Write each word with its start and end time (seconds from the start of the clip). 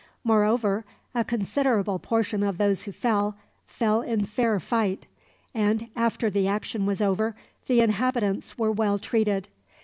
Moreover, 0.23 0.83
a 1.13 1.23
considerable 1.23 1.99
portion 1.99 2.41
of 2.41 2.57
those 2.57 2.81
who 2.85 2.91
fell, 2.91 3.35
fell 3.67 4.01
in 4.01 4.25
fair 4.25 4.59
fight; 4.59 5.05
and 5.53 5.89
after 5.95 6.27
the 6.27 6.47
action 6.47 6.87
was 6.87 7.03
over, 7.03 7.35
the 7.67 7.81
inhabitants 7.81 8.57
were 8.57 8.71
well 8.71 8.97
treated. 8.97 9.47